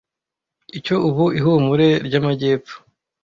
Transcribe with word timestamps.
icyo 0.77 0.95
ubu 1.07 1.25
ihumure 1.39 1.87
ryamajyepfo 2.05 2.75